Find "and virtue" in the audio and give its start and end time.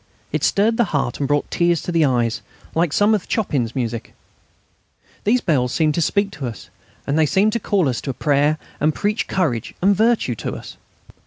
9.79-10.33